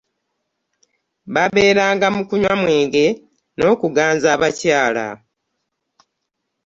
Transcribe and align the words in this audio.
Babeera 1.33 1.85
mu 2.15 2.21
kunywa 2.27 2.53
mwenge 2.61 3.05
n'okuganza 3.57 4.27
abakyala 4.35 5.07